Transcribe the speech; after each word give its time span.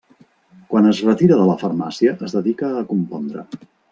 Quan 0.71 0.87
es 0.91 1.01
retira 1.09 1.37
de 1.41 1.45
la 1.51 1.57
farmàcia 1.65 2.15
es 2.29 2.35
dedica 2.39 2.73
a 2.81 2.85
compondre. 2.95 3.47